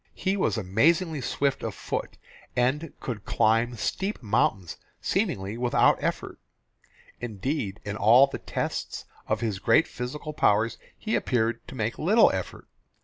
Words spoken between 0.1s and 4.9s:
He was amazingly swift of foot, and could climb steep mountains